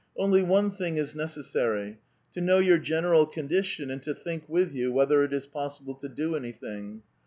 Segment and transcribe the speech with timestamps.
[0.17, 1.99] Only one thing is necessary:
[2.33, 6.09] to know your general condition, and to think with you whether it is possible to
[6.09, 7.03] do anything.